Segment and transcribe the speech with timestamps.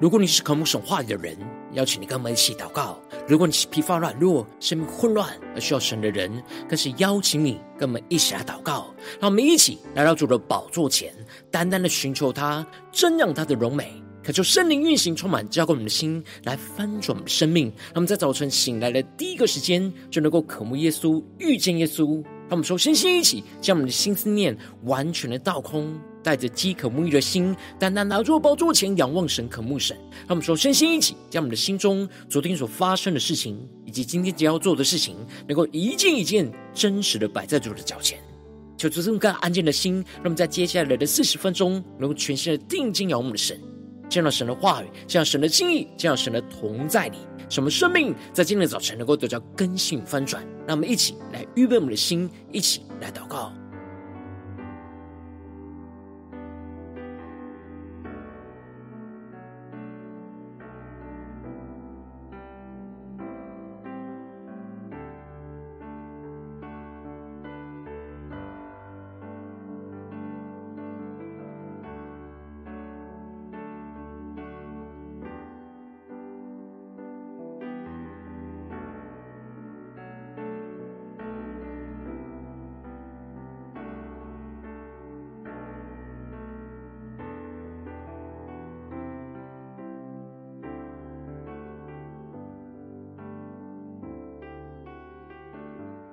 [0.00, 1.36] 如果你是渴慕神话语的人，
[1.74, 2.96] 邀请你跟我们一起祷告；
[3.28, 8.94] 如果你是疲乏软弱、生命混乱而需要神的人，更是邀请你跟我们一起来祷告。
[9.20, 11.12] 让我们一起来到主的宝座前，
[11.50, 13.92] 单单的寻求他，瞻仰他的荣美，
[14.24, 17.66] 渴求圣灵运行，充满浇灌我们的心，来翻转我们的生命。
[17.66, 22.14] 让我们在早晨醒来的第一个时间，就能够渴慕耶稣，遇见耶稣。
[22.48, 29.96] 让我们说，身心一起将我们的心思念完全的倒空，带着饥渴沐浴的心，单单拿住宝座前仰望神、渴慕神。
[30.26, 35.16] 让我们说，身心一起将我们的心中昨天所发生的事情，以及今天将要做的事情，
[35.48, 38.18] 能够一件一件真实的摆在主的脚前。
[38.76, 43.60] 求主这么个安静的心，让我们在接下来的四十分钟，能够全心的定睛仰望我们的神，
[44.08, 47.18] 见到神的话语，见到神的心意，见到神的同在里。
[47.48, 50.42] 什么生命在今天的早晨能够得到更新翻转？
[50.66, 53.52] 让我们一起来预备我们的心，一起来祷告。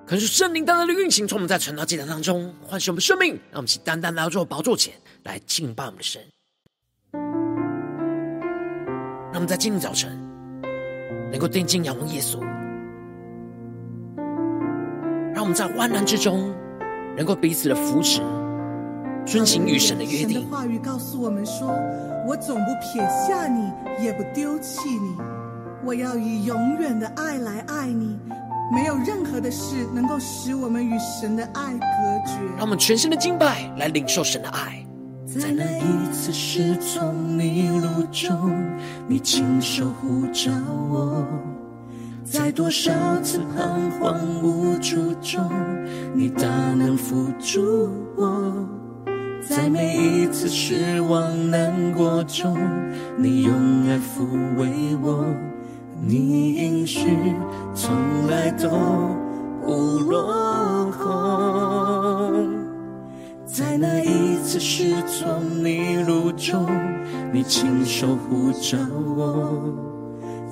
[0.08, 6.22] 可是圣灵单单的运行，从我们在晨祷祭坛当中唤醒我们生命，让我们去单单来到宝座前来敬拜我们的神。
[9.30, 10.18] 让我们在今天早晨
[11.30, 12.40] 能够定睛仰望耶稣，
[15.34, 16.54] 让我们在患难之中
[17.14, 18.22] 能够彼此的扶持，
[19.26, 20.40] 遵行与神的约定。
[20.40, 21.68] 神的话语告诉我们说
[22.26, 23.70] ：“我总不撇下你，
[24.02, 25.14] 也不丢弃你，
[25.84, 28.18] 我要以永远的爱来爱你。”
[28.72, 32.34] 没有任何的事能够使我们与神的爱隔绝。
[32.56, 34.84] 让我们全身的敬拜来领受神的爱。
[35.26, 38.54] 在那一次失踪迷路中，
[39.06, 40.50] 你亲手呼召
[40.90, 41.22] 我；
[42.24, 42.90] 在多少
[43.22, 45.50] 次彷徨无助中，
[46.14, 48.52] 你大能扶助我；
[49.46, 52.56] 在每一次失望难过中，
[53.18, 53.52] 你用
[53.86, 54.24] 爱抚
[54.56, 55.26] 慰我。
[56.00, 57.08] 你应许
[57.74, 58.68] 从来都
[59.64, 62.48] 不落空，
[63.44, 66.66] 在那一次失踪迷路中，
[67.32, 68.78] 你亲手呼召
[69.16, 69.74] 我；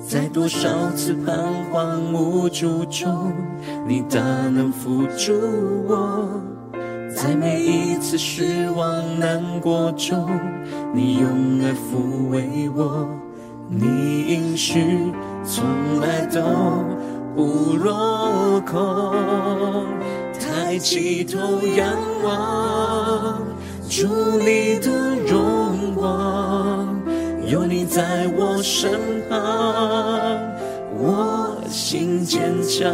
[0.05, 1.33] 在多少次彷
[1.71, 3.31] 徨无助中，
[3.87, 4.19] 你大
[4.49, 5.33] 能扶住
[5.87, 6.27] 我；
[7.09, 10.29] 在每一次失望难过中，
[10.93, 13.07] 你用爱抚慰我。
[13.69, 15.11] 你应许。
[15.49, 16.41] 从来都
[17.33, 19.85] 不落空，
[20.37, 21.87] 抬起头仰
[22.21, 23.41] 望，
[23.89, 24.05] 主
[24.39, 26.99] 你的荣光，
[27.47, 28.91] 有你在我身
[29.29, 29.39] 旁，
[30.99, 32.91] 我心坚强，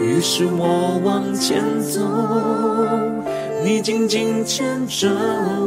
[0.00, 2.00] 于是我往前走，
[3.64, 5.08] 你紧紧牵着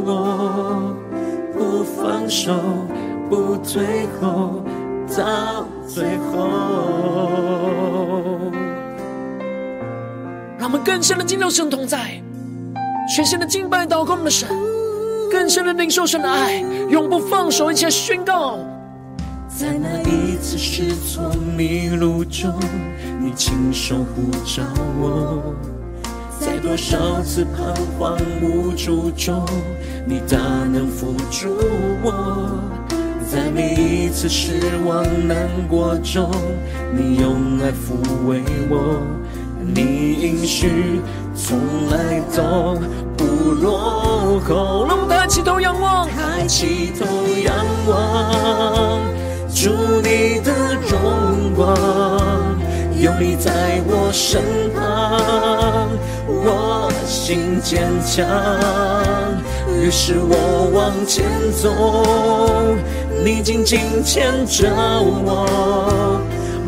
[0.06, 0.96] 我，
[1.52, 2.54] 不放手，
[3.28, 4.62] 不退后。
[5.16, 6.48] 到最后，
[10.58, 12.20] 让我们更深的进入神同在，
[13.14, 14.48] 全新的敬拜祷告我们的神，
[15.30, 18.58] 更深的领受神的爱，永不放手，一起来宣告。
[19.48, 22.52] 在那一次失措迷路中，
[23.20, 24.64] 你亲手呼召
[25.00, 25.40] 我；
[26.40, 29.46] 在多少次彷徨无助中，
[30.06, 30.38] 你大
[30.72, 31.56] 能扶助
[32.02, 32.53] 我。
[33.34, 36.30] 在每一次失望难过中，
[36.96, 38.40] 你用爱抚慰
[38.70, 39.02] 我，
[39.58, 41.00] 你应许
[41.34, 41.58] 从
[41.90, 42.78] 来都
[43.16, 43.24] 不
[43.60, 44.86] 落空。
[44.86, 47.04] 让我们抬起头仰望，抬起头
[47.44, 47.52] 仰
[47.88, 49.00] 望，
[49.52, 49.70] 祝
[50.00, 51.76] 你的荣光，
[53.04, 53.52] 有你在
[53.86, 54.40] 我身
[54.74, 55.90] 旁，
[56.26, 58.24] 我心坚强，
[59.78, 61.22] 于是我往前
[61.52, 61.68] 走。
[63.22, 64.70] 你紧紧牵着
[65.22, 66.18] 我，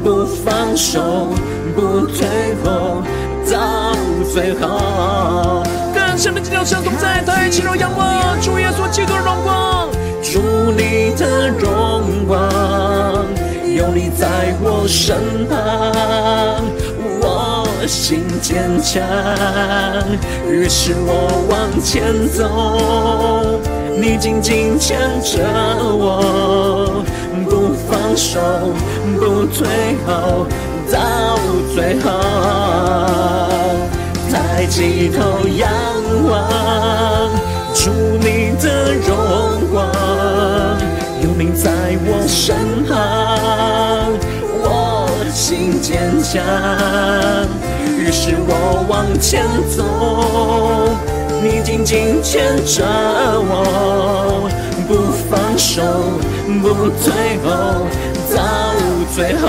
[0.05, 1.29] 不放手，
[1.75, 2.29] 不退
[2.63, 3.01] 后，
[3.51, 3.97] 到
[4.31, 5.63] 最后。
[5.95, 9.89] 更深的进入神同在，抬起头仰望，主耶稣基督的荣光，
[10.23, 10.39] 主
[10.77, 12.47] 你的荣光，
[13.87, 15.17] 有你在我身
[15.49, 16.65] 旁，
[17.21, 19.01] 我心坚强，
[20.51, 23.61] 于是我往前走，
[23.97, 25.39] 你紧紧牵着
[25.81, 27.05] 我，
[27.49, 28.41] 不放手，
[29.15, 29.69] 不退
[30.05, 30.47] 后，
[30.91, 31.39] 到
[31.73, 32.11] 最后，
[34.33, 35.71] 抬起头仰
[36.29, 37.31] 望，
[37.73, 39.15] 主你的荣
[46.37, 46.45] 坚强，
[47.97, 49.43] 于是我往前
[49.75, 49.83] 走，
[51.43, 54.51] 你紧紧牵着我，
[54.87, 54.95] 不
[55.31, 55.81] 放手，
[56.61, 57.89] 不退后，
[58.35, 58.37] 到
[59.15, 59.49] 最后。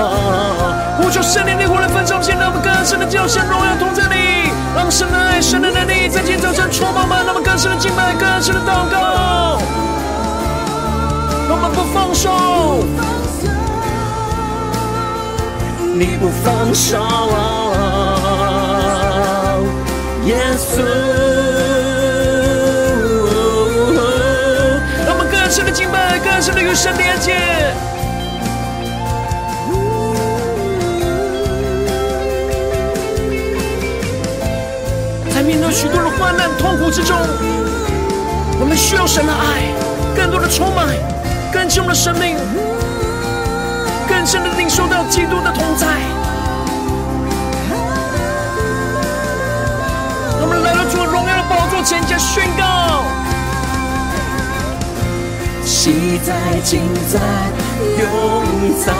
[0.96, 9.60] 呼求圣灵的火来焚烧，现在我们更深的叫向荣耀同在你，让神的爱、神的能力在今早晨充满满，让我们更深的敬拜、更深的祷告，
[11.48, 12.88] 让我们不放手。
[15.98, 16.96] 你不放手，
[20.26, 20.80] 耶稣。
[25.04, 27.34] 让我们更深的敬拜，更深的与神连接。
[35.34, 37.16] 在面对许多的患难、痛苦之中，
[38.60, 39.74] 我们需要神的爱，
[40.14, 40.86] 更多的充满，
[41.52, 42.36] 更新我们的生命。
[44.28, 45.86] 深的领受到基督的同在，
[50.38, 53.04] 我们来到主荣耀的宝座前，加宣告：
[55.64, 57.18] 喜在、今在、
[58.02, 58.04] 永
[58.84, 58.92] 在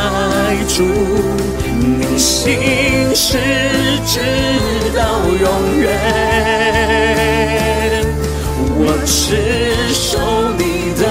[0.67, 0.83] 主，
[1.77, 3.37] 你心事
[4.07, 4.21] 直
[4.97, 5.93] 到永远，
[8.79, 10.17] 我持守
[10.57, 11.05] 你的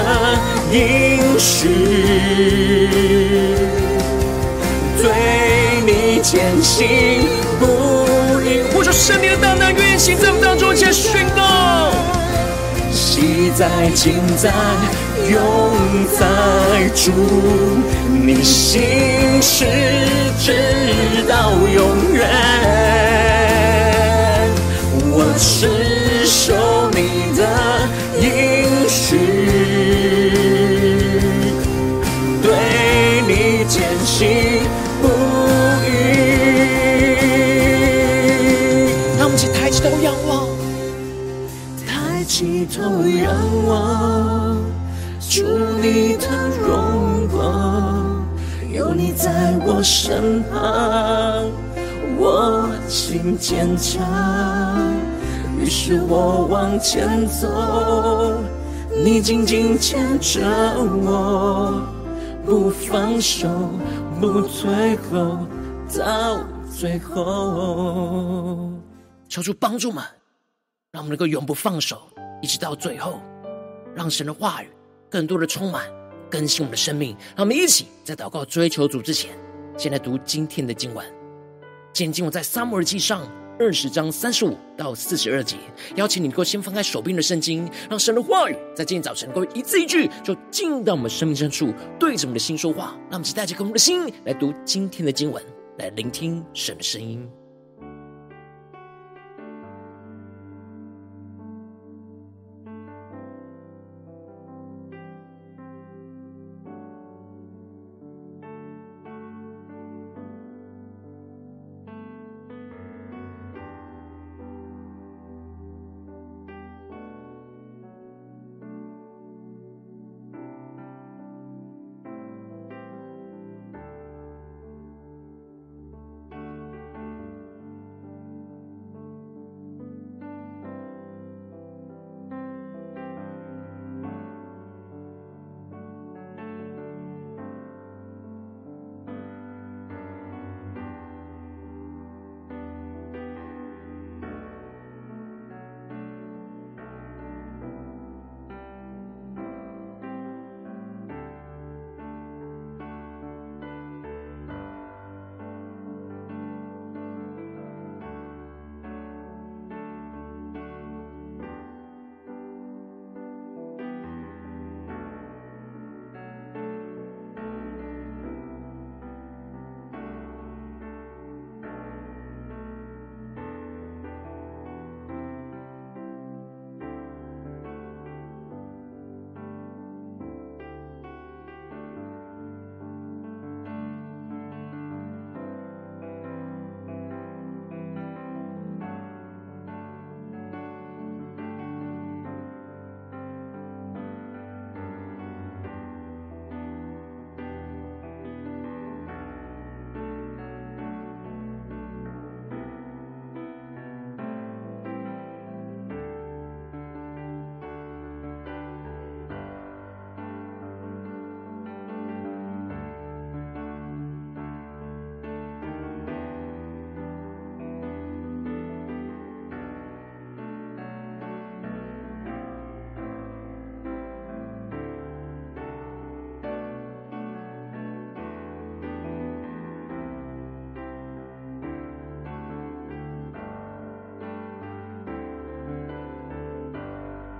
[0.76, 3.27] 应许。
[6.30, 6.86] 坚信
[7.58, 7.64] 不
[8.44, 11.90] 疑，呼求圣灵的大能运行在我们当中，且宣告：
[12.92, 14.52] 喜在、今在、
[15.30, 15.72] 永
[16.18, 16.26] 在
[16.94, 17.12] 主，
[18.12, 19.64] 你心事
[20.38, 20.52] 直
[21.26, 22.28] 到永远，
[25.10, 27.42] 我持守你的
[28.20, 29.16] 应许，
[32.42, 32.52] 对
[33.26, 34.47] 你坚信。
[42.66, 43.34] 头仰
[43.66, 44.56] 望，
[45.20, 45.42] 祝
[45.82, 46.28] 你的
[46.60, 48.24] 荣光，
[48.72, 51.50] 有你在我身旁，
[52.16, 54.00] 我心坚强。
[55.58, 57.48] 于是我往前走，
[59.04, 60.40] 你紧紧牵着
[61.04, 61.82] 我，
[62.46, 63.48] 不放手，
[64.20, 65.38] 不退后，
[65.98, 66.38] 到
[66.72, 68.70] 最后。
[69.28, 70.04] 求主帮助们，
[70.92, 71.98] 让我们能够永不放手。
[72.40, 73.20] 一直到最后，
[73.94, 74.68] 让神的话语
[75.10, 75.84] 更多的充满
[76.30, 77.16] 更新我们的生命。
[77.36, 79.30] 让我们一起在祷告追求主之前，
[79.76, 81.04] 先来读今天的经文。
[81.92, 83.26] 今天经文在撒母耳记上
[83.58, 85.56] 二十章三十五到四十二节。
[85.96, 92.96] 邀请你能够先翻开手边的圣经，让神的话语在今天早晨能够一字一句就进入到我们生命深处，对着我们的心说话。
[93.10, 95.42] 让我们期待着跟我们的心来读今天的经文，
[95.78, 97.28] 来聆听神的声音。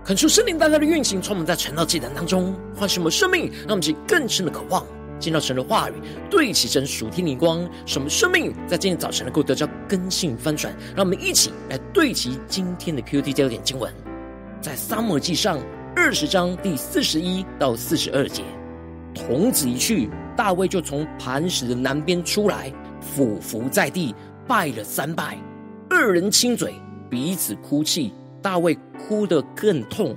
[0.08, 4.82] 恳求圣灵大大的运行，充满在晨祷祭坛当中，唤醒我们生命，让我们去更深的渴望
[5.20, 5.92] 见到神的话语，
[6.30, 10.74] 对齐神属天灵光，使我们生命在今天早晨能够得到更新翻转。
[10.96, 13.92] 让我们一起来对齐今天的 QT 焦点经文，
[14.62, 15.60] 在撒母记上
[15.94, 18.42] 二十章第四十一到四十二节。
[19.14, 24.14] 童子一去，大卫就从磐石的南边出来，俯伏在地，
[24.46, 25.36] 拜了三拜。
[25.90, 26.72] 二人亲嘴，
[27.10, 28.14] 彼此哭泣。
[28.42, 30.16] 大卫哭得更痛。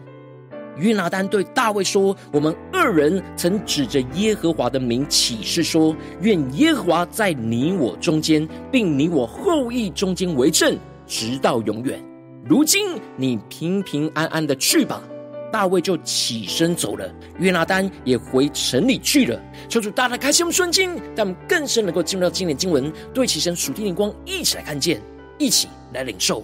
[0.77, 12.01] 约拿单对大卫说：“我们二人曾指着耶和华的名起誓说，愿耶和华在你我中间，并你我后裔中间为证，直到永远。
[12.45, 12.87] 如今
[13.17, 15.03] 你平平安安的去吧。”
[15.51, 19.37] 大卫就起身走了，约拿单也回城里去了。
[19.67, 25.01] 求主大大开启我们顺经，让我们更深能够进入到经典经文，对齐神属天的光，一起来看见，
[25.37, 26.41] 一起来领受。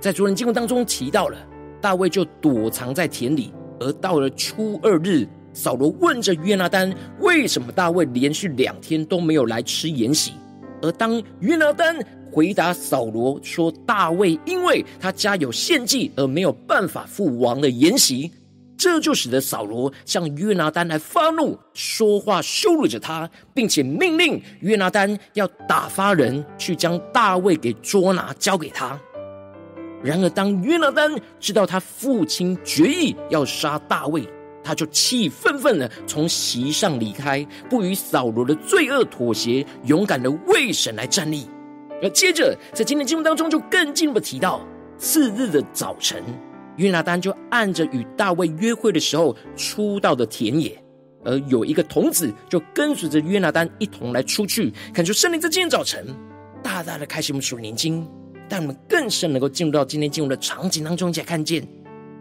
[0.00, 1.36] 在昨天经文当中提到了，
[1.80, 10.32] 大卫就躲藏在田里，而到了初二日，扫罗问着约拿单，为什么大卫连续两天都没有来吃筵席？
[10.80, 11.96] 而当约拿单
[12.30, 18.30] 回答扫罗说，大卫因为他家有献祭而没有办法赴王的筵席，
[18.76, 28.96] 这就使得扫罗向约拿单来发怒，说话羞辱着他，并且命令约拿单要打发人去将大卫给捉拿，交给他。
[30.02, 34.22] 然而，当约拿单知道他父亲决意要杀大卫，
[34.62, 41.48] 他就气愤愤的从席上离开，不与扫罗的罪恶妥协，勇敢的为神来站立。
[42.00, 44.64] 而接着，在今天经文当中，就更进一步提到，
[44.96, 46.22] 次日的早晨，
[46.76, 50.80] 约拿单就按着与大卫约会的时候出到的田野，
[51.24, 56.06] 而有一个童子就跟随着约拿单一同来出去，看出圣灵在今天早晨
[56.62, 58.08] 大大的开启我们属灵经。
[58.48, 61.68] 但我们更深能够进入到今天经文的场景当中，一起来看见，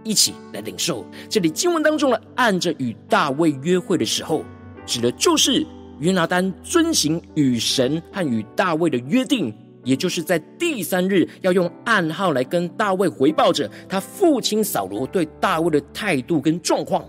[0.03, 1.05] 一起来领受。
[1.29, 4.43] 这里经文当中的按着与大卫约会的时候，
[4.85, 5.65] 指的就是
[5.99, 9.53] 约拿单遵行与神和与大卫的约定，
[9.83, 17.03] 也就是在第三日要用暗号来跟大卫回报着他父亲扫罗对大卫的态度跟状况。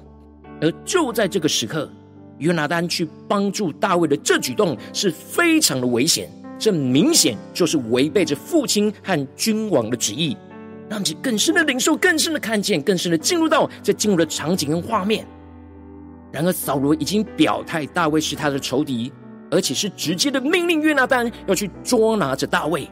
[0.60, 1.90] 而就在这个时刻，
[2.38, 6.30] 约拿单去帮助大卫的这举动是非常的危险。
[6.58, 10.36] 这明显就是违背着父亲和君王的旨意，
[10.88, 15.26] 让其更深的领受、更深的看见、更深的进入到这进入的场景跟画面。
[16.32, 19.10] 然而，扫罗已经表态，大卫是他的仇敌，
[19.50, 22.86] 而且是直接的命令约拿单要去捉拿着大卫。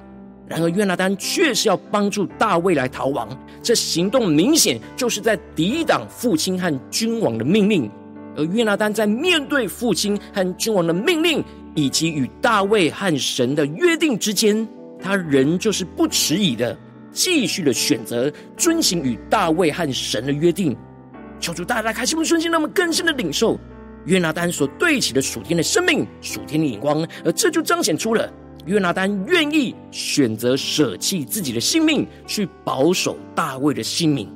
[0.49, 3.29] 然而，约拿单却是要帮助大卫来逃亡，
[3.63, 7.91] 这行动明显就是在抵挡父亲和君王的命令。
[8.37, 11.43] 而约拿单在面对父亲和君王的命令，
[11.77, 14.67] 以及与大卫和神的约定之间，
[15.01, 16.77] 他仍旧是不迟疑的，
[17.13, 20.77] 继续的选择遵行与大卫和神的约定。
[21.39, 23.61] 求主大大开启我们瞬间，让我们更深的领受
[24.07, 28.33] 约拿单所对齐的属天的生命、属天的眼光，而这就彰显出了
[28.65, 34.33] 约拿单愿意选择舍弃自己的性命，去保守大卫的性命。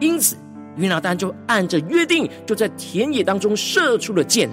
[0.00, 0.34] 因此，
[0.78, 4.48] 约拿单就按着约定，就在田野当中射出了箭。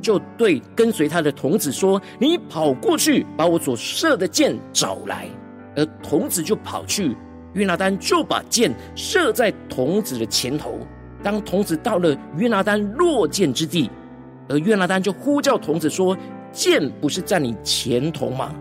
[0.00, 5.28] 就对跟随他的童子说：“你跑过去，把我所射的箭找来。”
[5.76, 7.16] 而童子就跑去，
[7.52, 10.78] 约拿单就把箭射在童子的前头。
[11.22, 13.90] 当童子到了约拿单落箭之地，
[14.48, 16.16] 而约拿单就呼叫童子说
[16.50, 18.54] ：“箭不是在你前头吗？”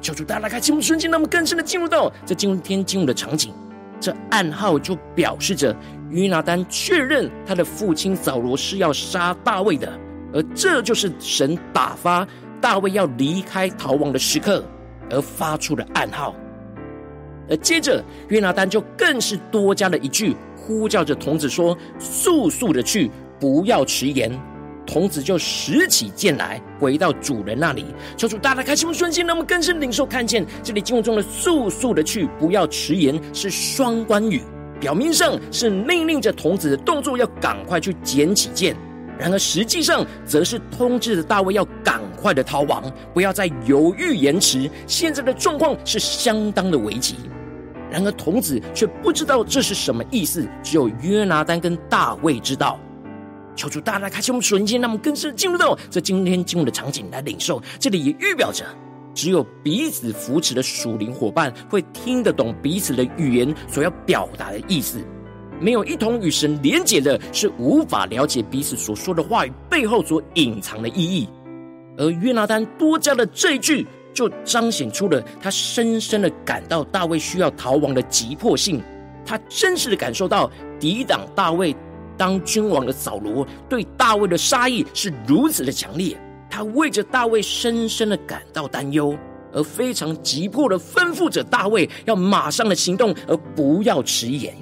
[0.00, 3.52] 求主大家开启我们瞬间，让我们更深的进入到这今天进入的场景。
[4.00, 5.76] 这暗号就表示着
[6.08, 9.92] 约拿单确认他的父亲扫罗是要杀大卫的。
[10.32, 12.26] 而这就是神打发
[12.60, 14.64] 大卫要离开逃亡的时刻，
[15.10, 16.34] 而发出的暗号。
[17.48, 23.10] 而接着约拿单就更是多加了一句，呼叫着童子说：“速速的去，
[23.40, 24.30] 不要迟延。”
[24.86, 27.86] 童子就拾起剑来，回到主人那里。
[28.16, 34.42] 求主大大开启我们瞬间，让我们更深领受看见这里经文中的“速速的去，不要迟延”是双关语，
[34.80, 38.74] 表面上是命令着童子的动作要赶快去捡起剑。
[39.20, 44.70] 然而，实际上则是通知着大卫要赶快的逃亡，不要再犹豫延迟。
[44.86, 47.16] 现在的状况是相当的危急。
[47.90, 52.80] 然而，童子却不知道这是什么意思，只有约拿单跟大卫知道。
[53.54, 57.60] 求主大大开启我们瞬间，让我们更深进入到这今天进入的场景来领受。
[57.78, 58.64] 这里也预表着，
[59.14, 65.04] 只有彼此扶持的属灵伙伴会听得懂彼此的语言所要表达的意思。
[65.60, 71.28] 没有一同与神连结的，是无法了解彼此所说的话语背后所隐藏的意义。
[71.98, 78.80] 而约拿单多加的这一句，就彰显出了他深深的感到大卫需要逃亡的急迫性。
[79.24, 81.76] 他真实的感受到抵挡大卫
[82.16, 86.16] 当君王的扫罗，对大卫的杀意是如此的强烈，
[86.48, 89.16] 他为着大卫深深的感到担忧，
[89.52, 94.54] 而非常急迫的吩咐着大卫要马上的行动，而不要迟延。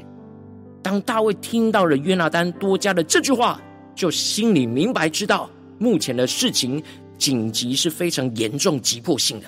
[0.89, 3.61] 当大卫听到了约拿单多加的这句话，
[3.95, 6.83] 就心里明白知道目前的事情
[7.19, 9.47] 紧急是非常严重急迫性的。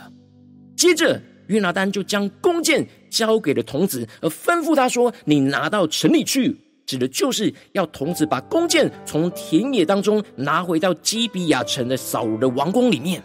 [0.76, 6.54] 接着约拿单就将弓箭交给了童子，而吩咐他说：“你拿到城里去。”
[6.84, 13.22] 指的就是要童子把弓箭从田野当中拿回到基比亚城的扫罗的王宫里面，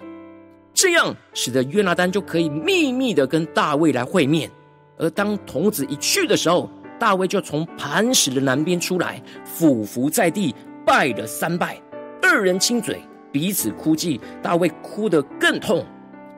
[0.74, 4.50] 这样使得约拿单就可以秘密的跟大卫来会面。
[4.98, 6.70] 而当童子一去的时候，
[7.00, 10.54] 大卫就从磐石的南边出来，俯伏在地
[10.86, 11.82] 拜了三拜，
[12.22, 14.20] 二人亲嘴，彼此哭泣。
[14.42, 15.86] 大卫哭得更痛。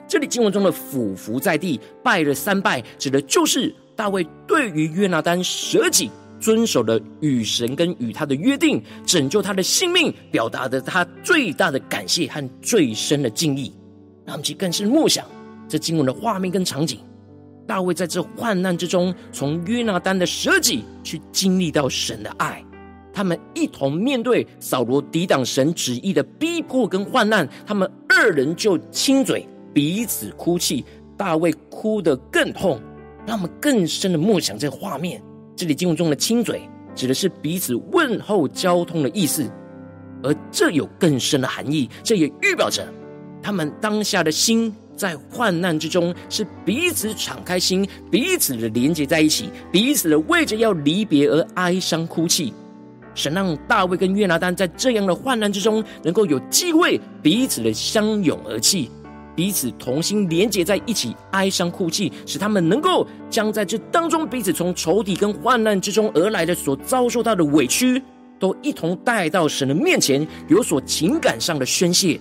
[0.08, 6.10] 这里经文中的俯伏在地拜了三拜，指的就是大卫对于约拿单舍己。
[6.40, 13.74] 遵守了与神跟与他的约定，拯救他的性命，表达的他最大的感谢和最深的敬意。
[14.24, 15.26] 让我们去更深默想
[15.68, 17.00] 这经文的画面跟场景。
[17.68, 22.64] 大卫在这患难之中，从约拿单的舍己去经历到神的爱。
[23.14, 30.86] 他们一同面对扫罗抵挡神旨意的逼迫跟患难，他们二人就亲嘴，彼此哭泣。
[31.18, 32.80] 大卫哭得更痛。
[33.26, 35.22] 让我们更深的默想这画面。
[35.54, 36.62] 这里经文中的亲嘴，
[36.96, 39.52] 指的是彼此问候交通的意思，
[40.24, 41.90] 而这有更深的含义。
[42.04, 42.88] 这也预表着
[43.42, 52.52] 他们当下的心在患难之中是彼此敞开心，彼此的连接在一起，彼此的为着要离别而哀伤哭泣。
[53.14, 58.92] 神让大卫跟约拿单在这样的患难之中，能够有机会彼此的相拥而泣。
[59.36, 68.02] 彼此同心连结在一起，哀伤哭泣，使他们能够将在这当中彼此从仇敌跟患难之中而来的所遭受到的委屈，
[68.40, 72.20] 都一同带到神的面前，有所情感上的宣泄，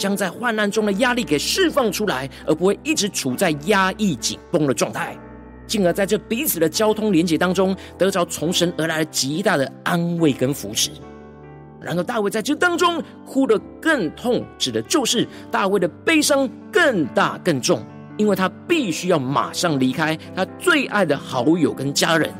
[0.00, 5.14] 将在患难中的压力给释放出来，而不会一直处在压抑紧绷的状态，
[5.66, 10.90] 进而在这彼此的交通连接当中，得着从神而来的极大的安慰跟扶持。
[11.82, 17.82] 然而，大卫在这当中哭得更痛，指的就是大卫的悲伤更大更重，
[18.16, 22.32] 因为他必须要马上离开他最爱的好友跟家人，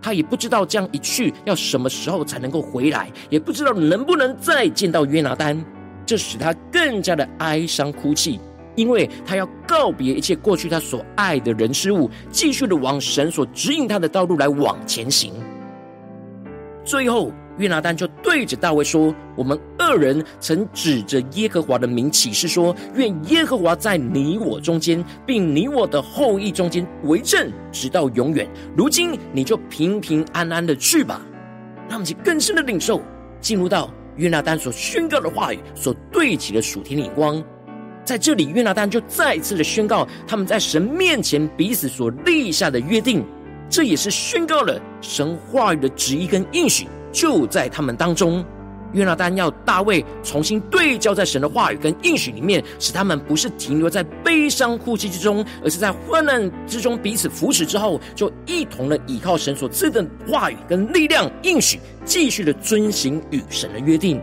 [0.00, 5.64] 他也不知道这样一去要什么时候才能够回来，也不知道能不能再见到约拿单，
[6.08, 8.40] 这使他更加的哀伤哭泣，
[8.76, 15.34] 因为他要告别一切过去他所爱的人事物，继续的往神所指引他的道路来往前行，
[16.82, 17.30] 最后。
[17.58, 28.48] 约拿单就对着大卫说：“我们二人曾指着耶和华的名起誓说，愿耶和华在你我中间，并你我的后裔中间为证，直到永远。
[28.76, 31.20] 如今你就平平安安的去吧。”
[31.90, 33.02] 让我们去更深的领受，
[33.40, 37.42] 进入到约拿丹所宣告的话语所对齐的属天的光。
[38.04, 43.24] 在这里，约拿丹就再一次的宣告他们在神面前彼此所立下的约定，
[43.70, 46.86] 这也是宣告了神话语的旨意跟应许。
[47.10, 48.44] 就在他们当中，
[48.92, 64.20] 约拿单要大卫重新对焦在神的话语跟应许里面，使他们不是停留在悲伤哭泣之中，而是在患难之中彼此扶持之后，就一同的倚靠神所赐的话语跟力量应许，继续的遵行与神的约定。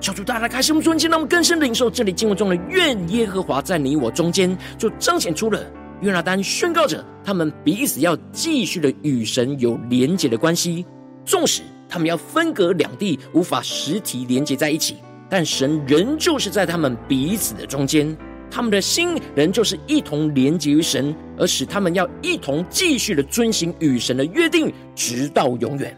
[0.00, 5.64] 求主大家开心，我们尊敬，让我们更深的领受这里经文中的愿耶和华在你我中间，就彰显出了
[6.00, 10.84] 约拿单宣告着他们彼此要继续的与神有连结的关系，
[11.24, 11.62] 纵使。
[11.88, 14.96] 他们要分隔两地，无法实体连接在一起，
[15.28, 18.16] 但神仍旧是在他们彼此的中间，
[18.50, 25.96] 他们的心仍旧是一同连接于神，而使他们要一同继续的遵行与神的约定，直到永远。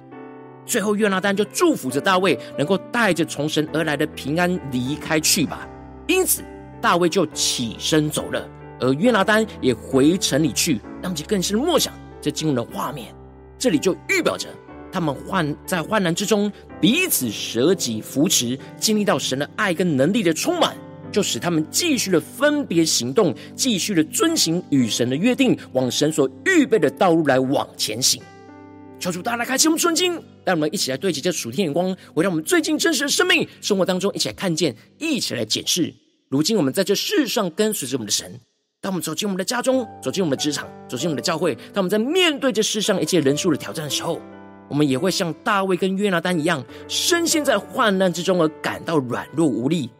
[0.64, 5.68] 最后，约拿单就祝福着大卫，能够带着从神而来的平安离开去吧。
[6.09, 6.42] 因此，
[6.81, 8.49] 大卫就起身走了，
[8.81, 10.81] 而约拿单也回城里去。
[11.03, 13.14] 让其更深默想这经文的画面，
[13.57, 14.49] 这里就预表着。
[14.97, 20.75] 他们患在患难之中，彼此舍己扶持，经历到神的爱跟能力的充满，
[21.13, 28.23] 就使他们继续的分别行动，继续的遵行与神的约定，往神所预备的道路来往前行。
[28.99, 30.15] 求主大家来开启我们纯经，
[30.47, 35.93] 让我们一起来对齐这属天眼光，会让我们最近真实的生命生活当中一起来看见，一起来检视。
[36.31, 38.41] 如今我们在这世上跟随着我们的神，
[38.81, 44.19] 当我们走进我们的家中，走进我们的职场，走进我们的教会，当我们在面对这世上一切人数的挑战的时候。
[44.69, 49.91] 我们也会像大卫跟约拿单一样，深陷在患难之中而感到软弱无力。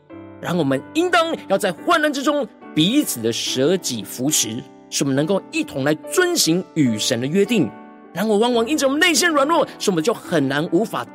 [0.41, 7.71] 然后我们应当要在患难之中彼此的舍己扶持，使我们能够一同来遵行与神的约定，
[8.13, 11.07] 然而，往往因着我们内心软弱，使我们就很难无法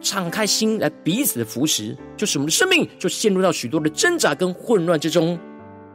[0.00, 5.38] 敞开心来彼此的扶持，就使我们的生命就陷入到许多的挣扎跟混乱之中。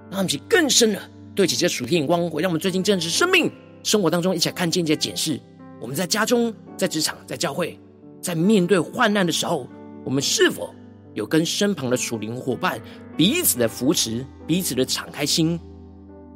[0.09, 0.99] 让我们更深的
[1.35, 3.49] 对齐这属天眼光，回让我们最近真实生命
[3.83, 5.39] 生活当中，一起来看见、一起来检视。
[5.81, 7.77] 我们在家中、在职场、在教会，
[8.21, 9.67] 在面对患难的时候，
[10.05, 10.73] 我们是否
[11.15, 12.79] 有跟身旁的属灵伙伴
[13.17, 15.59] 彼此的扶持、彼此的敞开心，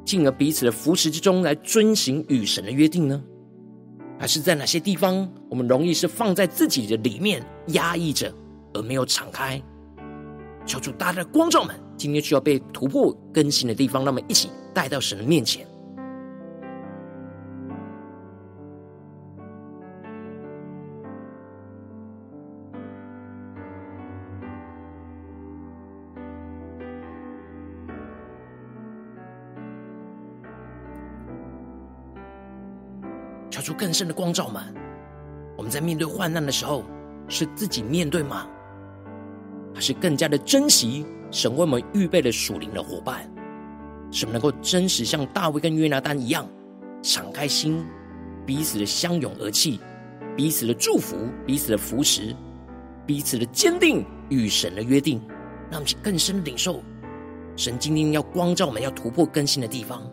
[0.04, 3.22] 进而彼此的扶持之中来遵行与神的约定呢？
[4.18, 8.34] 还是在哪些地方，我们容易是放在自己的里面压抑着，
[8.74, 9.62] 而没有敞开？
[10.66, 15.64] 求主大家的光照们，今天需要被突破更新的地方，让我们一起带到神的面前。
[33.66, 34.62] 出更深的光照们，
[35.56, 36.84] 我们在面对患难的时候，
[37.26, 38.46] 是自己面对吗？
[39.74, 43.28] 还是更加的珍惜神为我们预备的属灵的伙伴，
[44.12, 46.48] 使我们能够真实像大卫跟约拿单一样，
[47.02, 47.84] 敞开心，
[48.46, 49.80] 彼此的相拥而泣，
[50.36, 52.32] 彼此的祝福，彼此的扶持，
[53.04, 55.20] 彼此的坚定与神的约定，
[55.72, 56.80] 让我们更深的领受
[57.56, 60.08] 神今天要光照我们要突破更新的地方。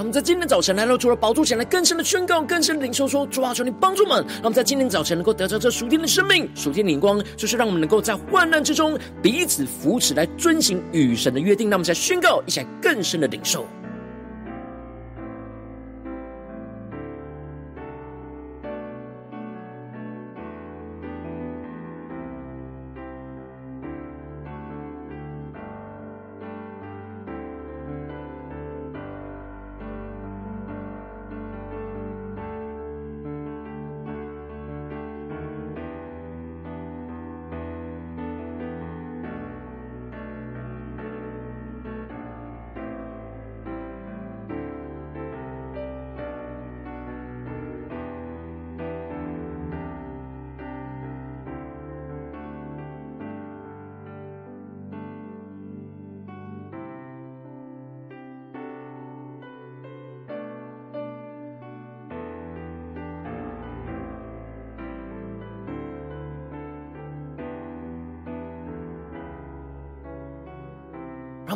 [0.00, 11.68] 让我们在今天早晨来到主的宝座前来更深的宣告、更深的领受说，说主啊，求你帮助们，让我们在今天早晨能够得到这属天的生命、属天的灵光，就是让我们能够在患难之中彼此扶持，来遵行与神的约定。
[11.68, 13.66] 让我们在宣告，一起来更深的领受。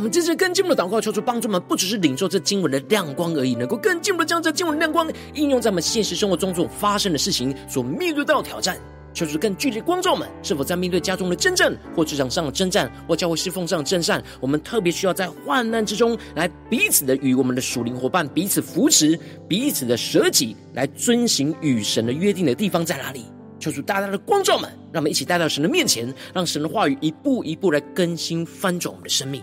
[0.04, 8.76] 我们真正更进一步的祷告，求主帮助我们，不只是领受这经文的亮光而已，能够更进一步的将这经文的亮光应用在我们现实生活中所发生的事情、所面对到的挑战。
[9.14, 23.24] 求主更具体的光照我们，是否在面对家中的征战，或职场上的征战，或教会侍奉上的征战，我们特别需要在患难之中来彼此的与我们的属灵伙伴彼此扶持、彼此的舍己，来遵行与神的约定的地方在哪里？
[23.58, 29.42] 求主大大的光照们，让我们一起带到神的面前，让神的话语一步一步来更新翻转我们的生命。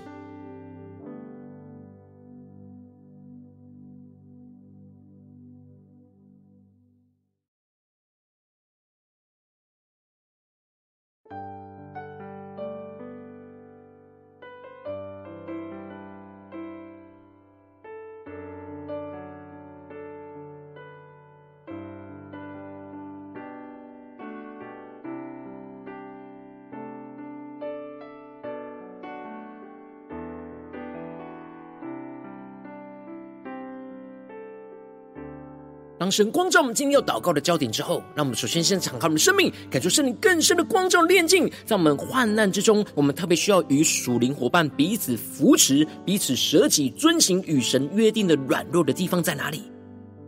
[36.11, 41.49] 神光照我们今天要祷告的焦点之后，让我们首先先敞开我们的生命，感受圣灵更深的光照炼净。
[41.65, 49.63] 在我们患难之中，我们特别需要与属灵伙伴彼此扶持、彼此舍己、遵行与神约定的软弱的地方在哪里？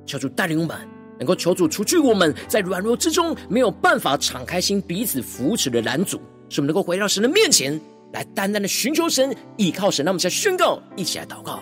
[0.06, 0.78] 求主带领我们，
[1.20, 7.80] 能够求主除去我们在软弱之中没有办法敞开心彼此扶持的拦阻，使我们能够回到神的面前
[8.14, 10.06] 来，单单的寻求神、依靠神。
[10.06, 11.62] 让我们再宣告，一起来祷告。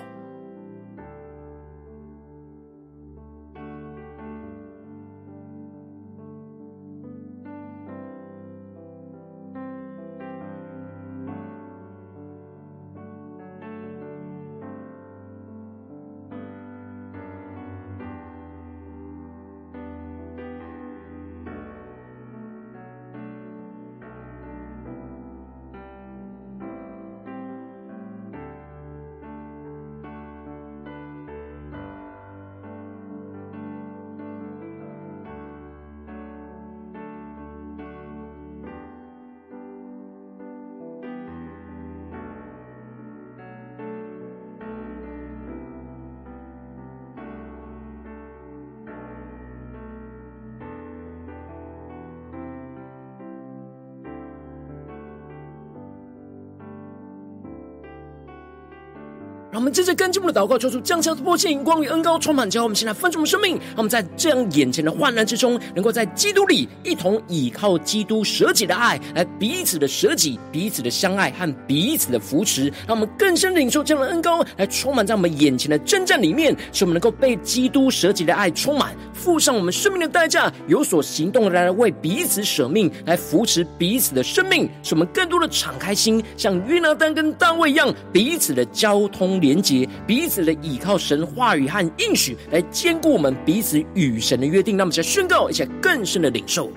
[59.72, 63.56] 们接着跟进我们的祷告，求主降下突破性、光与恩膏充满，教我们现在分盛的生命。
[63.70, 72.66] 让我们在这样眼前的患难之中，能够在基督里一同倚靠基督舍己的爱，来彼此的舍己、彼此的相爱和彼此的扶持。
[72.86, 89.40] 让我们更深领受这样的恩膏，来充满在我们眼前的征战里面，使我们能够被基督舍己的爱充满，付上我们生命的代价，有所行动来为彼此舍命，来扶持彼此的生命，使我们更多的敞开心，像约拿单跟大卫一样，彼此的交通。
[89.40, 94.76] 连结彼此的倚靠，神话语和应许来兼顾我们彼此与神的约定。
[94.76, 96.72] 那么，才宣告一且更深的领受。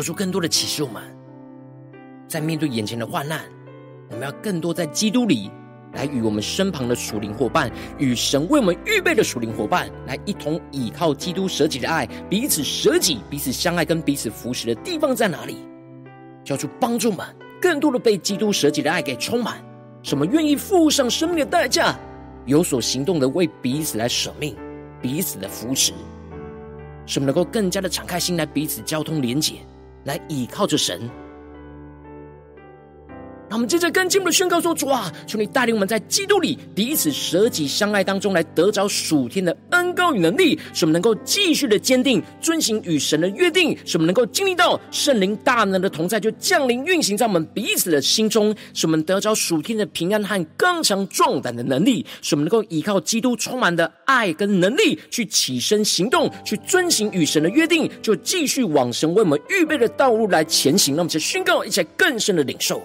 [0.00, 1.02] 求出更多的启示，我们
[2.26, 3.42] 在面对眼前的患难，
[4.08, 5.50] 我们要更多在基督里
[5.92, 15.58] 来与我们身旁的属灵伙伴，与神为我们预备的属灵伙伴，来一同倚靠基督舍己的爱，彼此舍己、彼此相爱、跟彼此扶持的地方在哪里？
[16.44, 17.26] 求主帮助们，
[17.60, 19.62] 更多的被基督舍己的爱给充满，
[20.02, 21.94] 什么愿意付上生命的代价，
[22.46, 24.56] 有所行动的为彼此来舍命，
[25.02, 25.92] 彼此的扶持，
[27.04, 29.56] 什么能够更加的敞开心来彼此交通连结。
[30.04, 31.08] 来倚靠着神，
[33.50, 60.94] 那我们接着跟经文的宣告说：主啊，求你带领我们在基督里彼此舍己相爱当中，来得着属天的恩膏与能力，使我们能够继续的坚定遵行与神的约定，使我们能够经历到圣灵大能的同在，就降临运行在我们彼此的心中，使我们得着属天的平安和刚强壮胆的能力，使我们能够依靠基督充满的爱跟能力，去起身行动，去遵行与神的约定，就继续往神为我们预备的道路来前行。
[60.94, 62.80] 那么，就宣告一起更深的领受。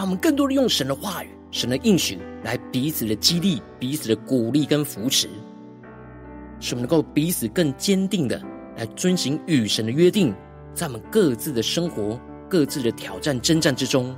[0.00, 5.28] 让我们更多的用神的话语、神的应许来彼此的激励、彼此的鼓励跟扶持，
[6.58, 8.40] 使我们能够彼此更坚定的
[8.78, 10.34] 来遵循与神的约定，
[10.72, 14.16] 在我们各自的生活、各自的挑战、征战之中。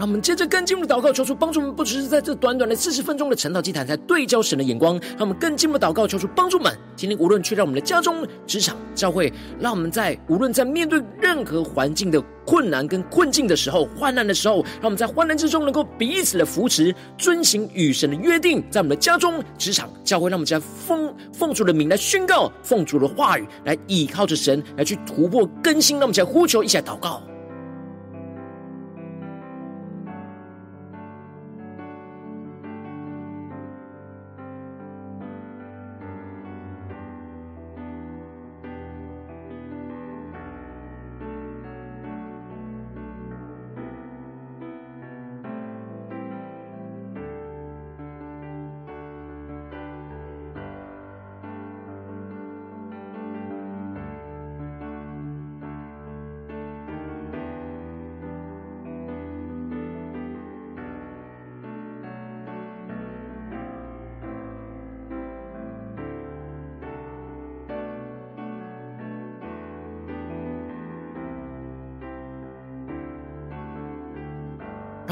[0.00, 4.98] 让我们接着更进一步祷告，求主帮助我们，不只是在这短短的四十分钟的晨祷祭坛，在对焦神的眼光。
[5.10, 25.98] 让我们更进一步祷告，求主帮助我们，今天无论去到我们的家中、职场、教会，让我们在无论在面对任何环境的困难跟困境的时候、患难的时候，让我们在患难之中能够彼此的扶持，遵行与神的约定，在我们的家中、职场、教会，让我们在奉奉主的名来宣告，奉主的话语来倚靠着神，来去突破更新。
[25.98, 27.20] 让我们在呼求一下祷告。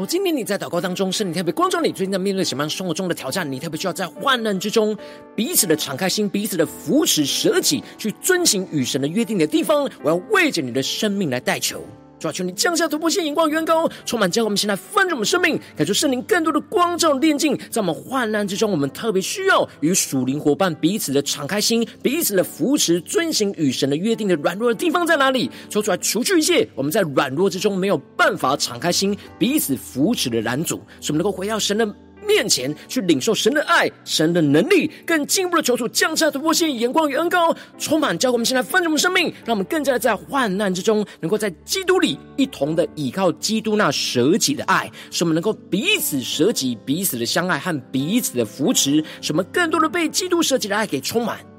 [0.00, 3.52] 我今天你在祷告当中，圣灵特别光照你，最近在面对什么样生活中的挑战？
[3.52, 4.96] 你特别需要在患难之中，
[5.36, 9.86] 彼此的敞开心，彼此的扶持舍己，去遵行与神的约定的地方。
[10.02, 11.84] 我要为着你的生命来代求。
[12.20, 25.50] 主啊，求你降下突破线眼光，远高，充满骄傲我们现在翻转我们生命，感受圣灵更多的光照炼净，在我们患难之中，我们特别需要与属灵伙伴彼此的敞开心，彼此的扶持，遵行与神的约定的软弱的地方在哪里？
[25.70, 31.88] 说出来，除去一切我们在软弱之中没有办法敞开心，彼此扶持的拦阻，使我们能够回到神的。
[32.30, 51.49] 面前去领受神的爱、神的能力，更进一步的求主降下突破性眼光与恩膏，充满教我们现在丰盛的生命，让我们更加的在患难之中，能够在基督里一同的倚靠基督那舍己的爱，使我们能够彼此舍己、彼此的相爱和彼此的扶持，使我们更多的被基督舍己的爱给充满。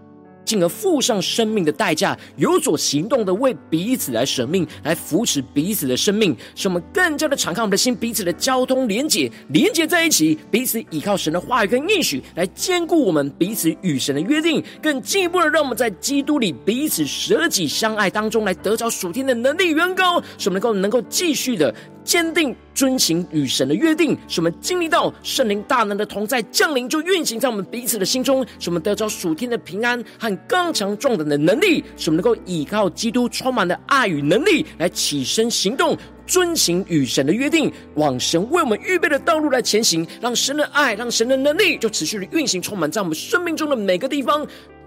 [0.43, 21.73] 进而付上生命的代价，有所行动的为彼此来舍命，来扶持彼此的生命，使我们更加的敞开我们的心，彼此的交通连结，连结在一起，彼此依靠神的话语跟应许，来坚固我们彼此与神的约定，更进一步的让我们在基督里彼此舍己相爱当中，来得着属天的能力源膏，使我们能够能够继续的。
[22.03, 44.45] 坚定遵行与神的约定，使我们经历到圣灵大能的同在降临，就运行在我们彼此的心中，使我们得着属天的平安和刚强壮胆的能力，使我们能够依靠基督充满的爱与能力来起身行动，遵行与神的约定，往神为我们预备的道路来前行，让神的爱，让神的能力就持续的运行，充满在我们生命中的每个地方，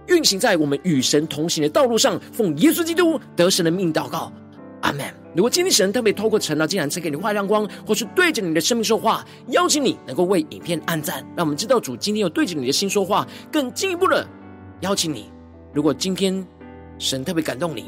[0.08, 2.20] 运行在我们与神同行的道路上。
[2.32, 4.32] 奉耶稣基督得神的命祷告，
[4.84, 5.04] 阿门。
[5.34, 13.26] 如果今天神特别透过晨祷，竟然赐给你话亮光，或是对着你的生命说话，邀请你能够为影片按赞，让我们知道主今天有对着你的心说话。
[13.50, 14.24] 更进一步的
[14.80, 15.30] 邀请你，
[15.72, 16.46] 如果今天
[16.98, 17.86] 神特别感动你，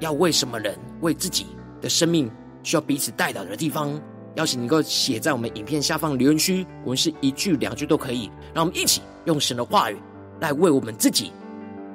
[0.00, 1.46] 要为什么人为自己
[1.80, 2.30] 的生命
[2.62, 3.98] 需要彼此代祷的地方，
[4.34, 8.30] 邀请你能够写在我们影片下方留言区，无论是一句两句都可以。
[8.52, 9.96] 让我们一起用神的话语
[10.40, 11.32] 来为我们自己，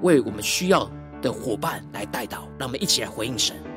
[0.02, 0.90] 为我们需要
[1.22, 3.69] 的伙伴来带到，让我们一起来回应神。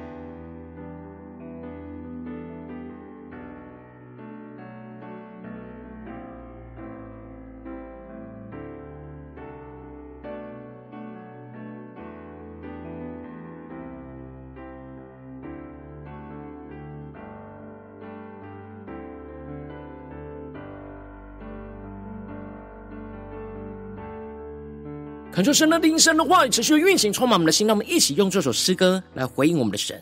[25.32, 27.66] 恳求神的灵、神的话语持续运行，充满我们的心。
[27.66, 29.98] 让我们一起用这首诗歌来回应我们的神，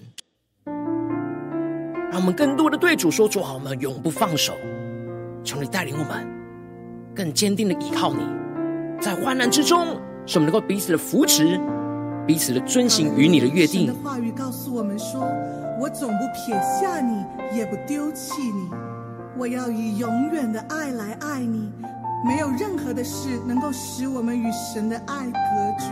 [2.10, 4.54] 让我们更多的对主说：“主啊，我们永不放手。
[5.44, 6.28] 求你带领我们
[7.14, 8.24] 更坚定的依靠你，
[9.00, 11.60] 在患难之中，使我们能够彼此的扶持，
[12.26, 15.22] 彼此的遵行与你的约定。”的话语告诉我们说
[15.80, 17.24] ：“我总不撇下你，
[17.56, 18.68] 也不丢弃你。
[19.38, 21.70] 我要以永远的爱来爱你。”
[22.24, 25.40] 没有任何的事能够使我们与神的爱隔
[25.78, 25.86] 绝。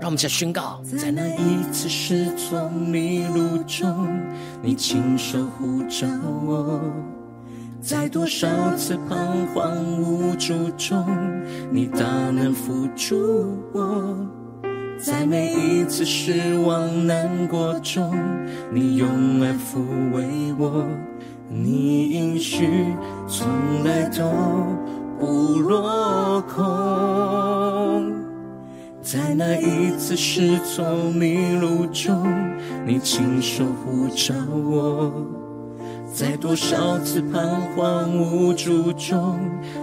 [0.00, 4.06] 让我们再宣告，在那一次失踪迷路中，
[4.60, 6.06] 你亲手护着
[6.44, 6.80] 我，
[7.80, 8.46] 在多少
[8.76, 11.06] 次彷徨无助中，
[11.70, 14.14] 你大能扶助我；
[14.98, 18.14] 在每一次失望难过中，
[18.70, 19.80] 你用爱抚
[20.12, 20.86] 慰我。
[21.56, 22.66] 你应许
[23.28, 23.46] 从
[23.84, 24.24] 来都
[25.20, 28.12] 不落空。
[29.00, 30.84] 在那一次失措
[31.14, 32.26] 迷路中，
[32.84, 35.12] 你亲手呼召我。
[36.12, 39.38] 在多少次彷徨无助中，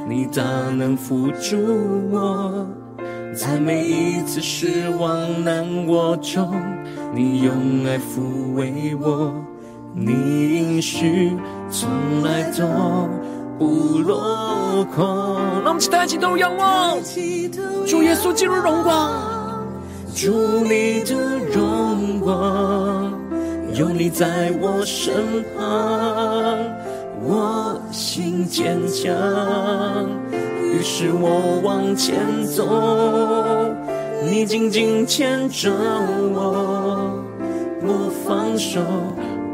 [0.10, 1.56] 你大能扶助
[2.12, 2.66] 我；
[3.34, 6.52] 在每一次失望难过中，
[7.16, 9.34] 你用爱抚慰我。
[9.94, 10.12] 你
[10.56, 11.34] 应许
[11.72, 12.66] 从来都
[13.58, 15.04] 不落空。
[15.64, 16.98] 让我们起抬起头仰望，
[17.88, 19.12] 主耶稣进入荣光，
[20.14, 20.32] 主
[20.64, 23.14] 你的荣光。
[23.74, 26.60] 有你在我身旁，
[27.24, 29.16] 我心坚强，
[30.62, 32.68] 于是我往前走，
[34.30, 35.72] 你紧紧牵着
[36.34, 37.24] 我，
[37.80, 38.82] 不放手，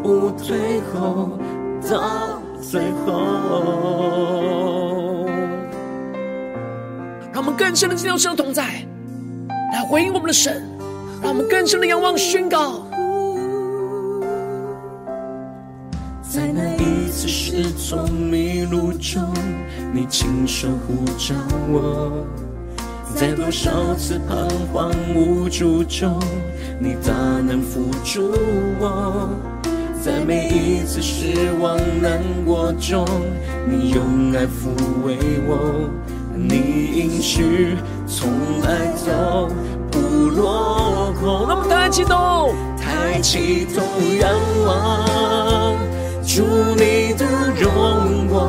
[0.02, 1.30] 不退后，
[1.90, 3.26] 到最后。
[7.34, 8.86] 让我们更深的进入神的同在，
[9.74, 10.64] 来回应我们的神，
[11.22, 12.84] 让我们更深的仰望宣告。
[16.22, 19.24] 在那一次失措迷路中，
[19.94, 21.34] 你亲手护着
[21.70, 22.26] 我；
[23.16, 26.20] 在多少次彷徨无助中，
[26.80, 28.32] 你大能扶助
[28.80, 29.30] 我；
[30.08, 33.06] 在每一次失望难过中，
[33.70, 34.72] 你用爱抚
[35.06, 35.90] 慰我。
[36.34, 36.56] 你
[36.96, 37.76] 应许
[38.08, 38.30] 从
[38.62, 39.50] 来都
[39.92, 40.00] 不
[40.30, 41.46] 落空。
[41.46, 43.84] 那么抬起头，抬起头
[44.22, 44.32] 仰
[44.66, 45.76] 望。
[46.24, 46.46] 主
[46.78, 47.26] 你的
[47.60, 48.48] 荣光，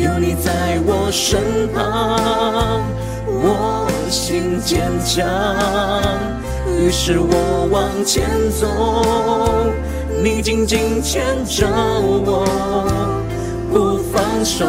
[0.00, 2.80] 有你在我身旁，
[3.26, 5.28] 我心坚强，
[6.80, 8.24] 于是我往前
[8.58, 8.66] 走，
[10.22, 12.46] 你紧紧牵着我，
[13.72, 14.64] 不放手，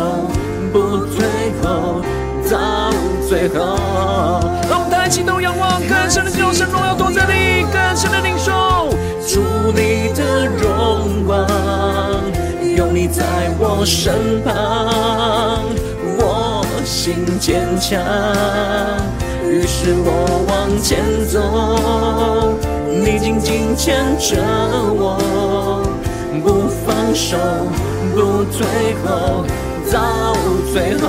[0.72, 1.28] 不退
[1.62, 2.02] 后，
[2.50, 2.92] 到
[3.30, 3.78] 最后。
[4.68, 8.90] 让我们抬起头仰望，更深的进入神荣耀同在你，更深的领受。
[9.28, 9.42] 主
[9.76, 11.46] 你的荣光，
[12.76, 13.24] 有你在
[13.60, 15.64] 我身旁，
[16.18, 18.02] 我心坚强，
[19.84, 21.42] 是我往前走，
[22.88, 24.42] 你紧紧牵着
[24.96, 25.84] 我，
[26.42, 27.36] 不放手，
[28.16, 28.66] 不退
[29.04, 29.44] 后，
[29.92, 30.34] 到
[30.72, 31.04] 最后。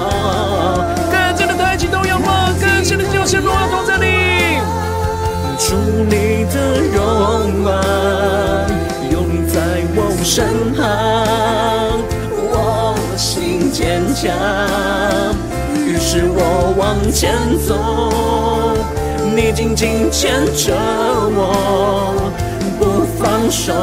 [1.08, 4.58] 更深的抬起头仰望，更深的就是荣耀同在里。
[5.56, 5.76] 主
[6.10, 7.72] 你的荣光，
[9.08, 10.82] 有你在我身旁，
[12.50, 14.34] 我心坚强，
[16.14, 17.34] 是我往前
[17.66, 17.74] 走，
[19.34, 20.72] 你紧紧牵着
[21.34, 22.14] 我，
[22.78, 23.74] 不放手，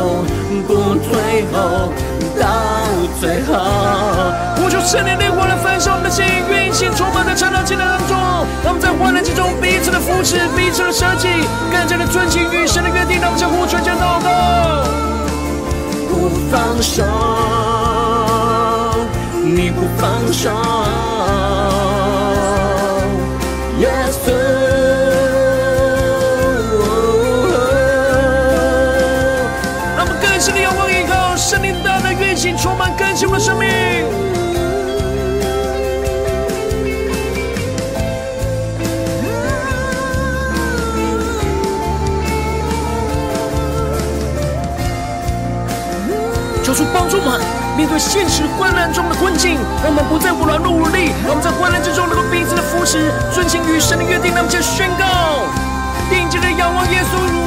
[0.66, 1.92] 不退后，
[2.40, 2.48] 到
[3.20, 3.52] 最后。
[4.80, 8.18] 圣灵烈火来焚烧我们的心，运行充满在晨祷祭坛当中。
[8.64, 11.28] 让我们在患难之中彼此的扶持，彼此的舍己，
[11.70, 13.20] 更加的遵行与神的约定。
[13.20, 14.88] 让我们相互传讲祷告，
[16.08, 17.04] 不放手，
[19.44, 20.50] 你不放手，
[33.32, 33.68] 满更新的生命。
[46.74, 47.40] 主帮助我们
[47.78, 54.34] 面对现实患难中的困境，让我们不再无劳碌无力，让我们在患难之中能够彼此的扶持，遵行与神的约定。
[54.34, 55.46] 让我们先宣告，
[56.10, 57.41] 定睛的仰望耶稣，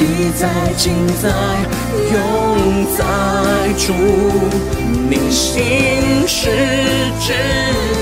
[0.00, 0.48] 昔在
[0.78, 1.28] 今在
[2.10, 2.16] 永
[2.96, 3.04] 在
[3.76, 3.92] 主，
[5.10, 6.48] 你心事
[7.20, 7.34] 直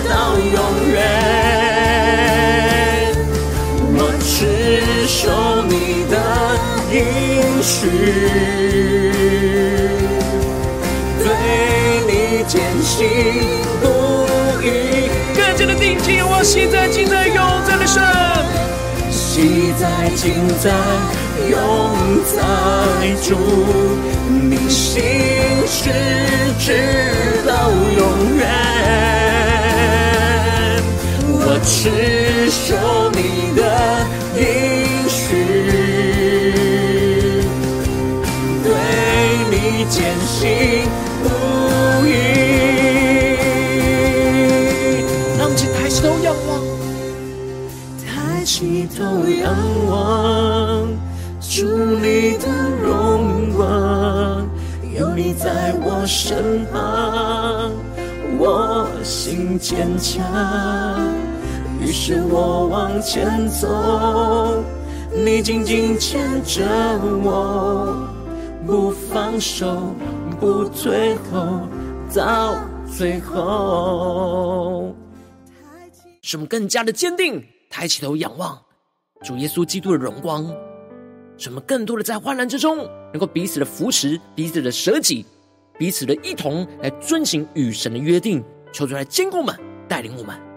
[0.08, 0.56] 到永
[0.92, 0.96] 远，
[3.96, 4.28] 我只
[5.08, 5.18] 守
[5.64, 6.14] 你的
[6.94, 6.96] 应
[7.60, 7.90] 许。
[11.18, 11.26] 对
[12.06, 12.12] 你
[12.46, 12.94] 坚信
[13.82, 13.84] 不
[14.62, 17.36] 疑，更加的定睛，我昔在今在永
[17.66, 18.00] 在的神，
[19.10, 20.70] 昔在今在
[21.50, 21.54] 永
[22.24, 22.36] 在
[23.22, 23.28] 住，
[24.28, 25.02] 你心
[25.66, 25.90] 事
[26.58, 26.66] 直
[27.46, 27.50] 到
[27.96, 28.00] 永
[28.36, 28.40] 远。
[31.30, 31.70] 我接
[32.50, 32.66] 守
[33.12, 33.18] 你
[33.56, 33.60] 的
[34.36, 34.40] 允
[35.08, 35.18] 许，
[38.64, 38.66] 对
[39.50, 39.54] 你
[39.88, 40.36] 坚信
[41.22, 41.26] 不
[42.06, 42.10] 移。
[45.38, 46.50] 浪子，抬起头仰望，
[48.04, 48.06] 抬
[48.44, 49.42] 起头仰
[49.88, 49.96] 望。
[56.08, 57.70] 身旁，
[58.38, 60.24] 我心坚强，
[61.82, 64.64] 于是我往前走，
[65.14, 66.64] 你紧紧牵着
[67.22, 68.08] 我，
[68.66, 69.94] 不放手，
[70.40, 71.68] 不退后，
[72.14, 72.54] 到
[72.90, 74.94] 最后。
[76.22, 78.58] 使我们更加的坚定，抬起头仰望
[79.22, 80.46] 主耶稣基督的荣光；
[81.36, 82.78] 使我们更多的在患难之中，
[83.12, 85.26] 能够彼此的扶持，彼此的舍己，
[85.78, 88.44] 彼此的一同来遵行与神的约定。
[88.72, 89.58] 求主来坚固我们，
[89.88, 90.47] 带领我们。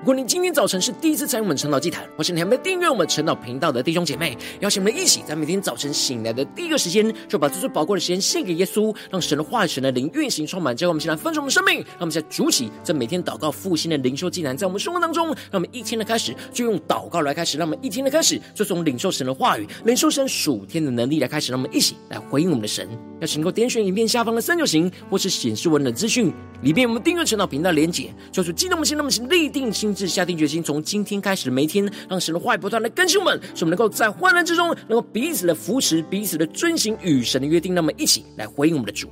[0.00, 10.74] 如果你今天早晨是第一次参与我们晨祷祭坛，或是你还没订阅我们晨祷频道的弟兄姐妹，邀请我们一起在每天早晨醒来的第一个时间，就把这最宝贵的时间献给耶稣，让神的话语、神的灵运行充满。
[10.74, 22.88] 接着我们先来分盛我们生命，让我们现在主起这每天祷告复兴的灵修祭坛，在我们生活当中，让我们一天的开始就用祷告来开始，让我们一天的开始就从领受神的话语、领受神属天的能力来开始，让我们一起来回应我们的神。
[23.20, 26.32] 要请能够点选影片下方的三角形，或是显示文的资讯
[26.62, 30.62] 里面，我们订阅晨祷频道连结，就是激动我们心，那么请立定心志，下定决心。
[30.62, 37.74] 从今天开始的每一天，让神的话语不断的更新我们，使我们能够在患难之中，能够彼此的扶持，彼此的遵循与神的约定。
[37.74, 39.08] 那么，一起来回应我们的主。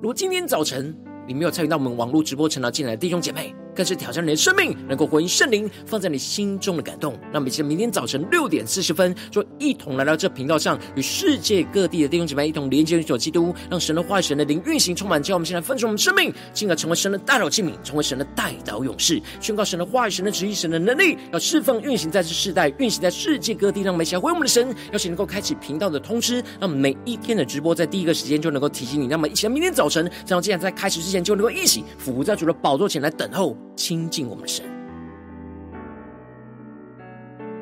[0.00, 0.94] 如果今天早晨
[1.26, 7.16] 你没有参与到我们网络直播成长进来的弟兄姐妹，更是挑战你的生命，能够回应圣灵放在你心中的感动。
[7.32, 15.22] 那么，记得明天早晨六点四十分，就一同来到这频道上，与世界各地的弟兄姐妹一同连接、领受基督，让神的话语、神的灵运行充满。
[15.22, 23.82] 叫我们现在分盛我们生命，进而成为神的代祷器皿，成为神的代祷勇士，宣告神的话语、神的旨意、神的能力，要释放、运行在这世代，运行在世界各地。
[23.82, 29.06] 让我们一起来回我们的神，邀请能够开启频道的通知，让每一天的直播在第一个时间就能够提醒你。
[29.06, 33.56] 那么，一起来明天早晨，这样既然在开始之前就能够一起俯伏在主的宝座前来等候。
[33.78, 34.66] 亲近我们神。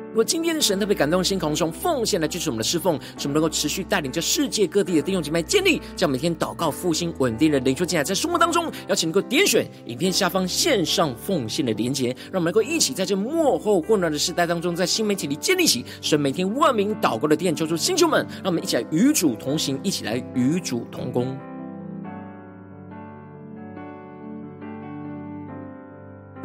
[0.09, 21.37] 如果今天的神特别感动心，空中奉献来支持我们的侍奉，使我们能够持续带领着世界各地的弟兄姐妹建立，将每天祷告复兴稳定的灵修进来，在生活当中，邀请能够点选影片下方线上奉献的连结，让我们能够一起在这幕后混乱的时代当中，在新媒体里建立起神每天万名祷告的殿，求主星球们，让我们一起来与主同行，一起来与主同工。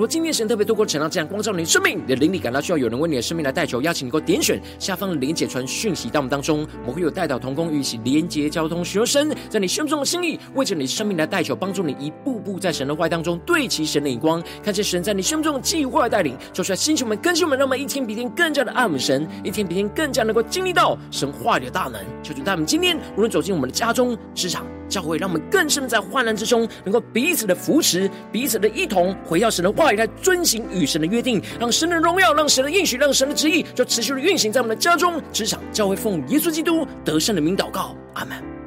[0.03, 22.03] 如果今天神特别透过晨祷这样光照你的生命，你的灵里感到需要有人为你的生命来代求，邀请你给我点选下方的连结传讯息到我们当中，我们会有代祷同工与一起连结交通，寻求神在你胸中的心意，为着你生命来代求，帮助你一步步在神的话当中对齐神的眼光，看见神在你胸中的计划带领，求出来星球们、更新们，让我们一天比天更加的爱我们神，一天比天更加能够经历到神话语的大能。
[22.25, 24.67] 求主带我们今天无论走进我们的家中、职场。
[24.89, 38.62] 教会让我们更深在患难之中，能够彼此的扶持，彼此的一同回到神的话语来遵行与神的约定，让神的荣耀，让神的应许，让神的旨意就持续的运行在我们的家中、职场、教会，奉耶稣基督得胜的名祷告，阿门。